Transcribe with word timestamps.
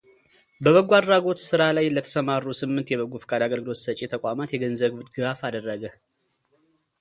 በበጎ 0.63 0.89
አድራጎት 0.97 1.39
ስራ 1.49 1.61
ላይ 1.77 1.87
ለተሰማሩ 1.95 2.45
ስምንት 2.61 2.87
የበጎ 2.93 3.13
ፍቃድ 3.25 3.41
አገልግሎት 3.47 3.81
ሰጪ 3.85 4.01
ተቋማት 4.15 4.49
የገንዘብ 4.55 4.91
ድጋፍ 5.13 5.39
አደረገ፡፡ 5.49 5.93